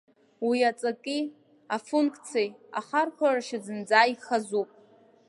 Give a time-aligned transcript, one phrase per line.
[0.47, 1.19] Уи аҵаки,
[1.75, 4.69] афунқциеи, ахархәашьеи зынӡа ихазуп.